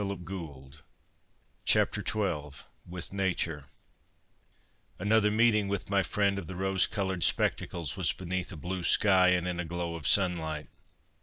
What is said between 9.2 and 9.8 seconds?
and in a'